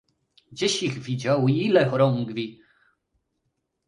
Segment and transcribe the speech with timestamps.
[0.51, 2.61] "Gdzieś ich widział i ile chorągwi?"